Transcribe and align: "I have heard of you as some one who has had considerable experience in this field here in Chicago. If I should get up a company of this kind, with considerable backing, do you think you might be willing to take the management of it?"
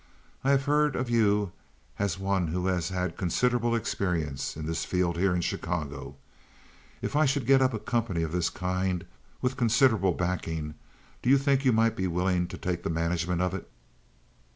"I 0.43 0.49
have 0.49 0.65
heard 0.65 0.95
of 0.95 1.11
you 1.11 1.51
as 1.99 2.13
some 2.13 2.23
one 2.23 2.47
who 2.47 2.65
has 2.65 2.89
had 2.89 3.17
considerable 3.17 3.75
experience 3.75 4.57
in 4.57 4.65
this 4.65 4.83
field 4.83 5.15
here 5.15 5.35
in 5.35 5.41
Chicago. 5.41 6.15
If 7.03 7.15
I 7.15 7.25
should 7.27 7.45
get 7.45 7.61
up 7.61 7.71
a 7.71 7.77
company 7.77 8.23
of 8.23 8.31
this 8.31 8.49
kind, 8.49 9.05
with 9.43 9.57
considerable 9.57 10.13
backing, 10.13 10.73
do 11.21 11.29
you 11.29 11.37
think 11.37 11.63
you 11.65 11.71
might 11.71 11.95
be 11.95 12.07
willing 12.07 12.47
to 12.47 12.57
take 12.57 12.81
the 12.81 12.89
management 12.89 13.43
of 13.43 13.53
it?" 13.53 13.69